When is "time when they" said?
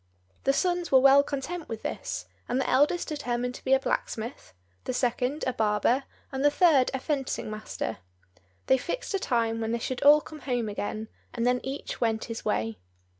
9.19-9.77